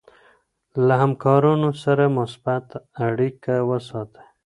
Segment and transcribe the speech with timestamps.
[0.87, 2.65] له همکارانو سره مثبت
[3.07, 4.23] اړیکه وساتئ.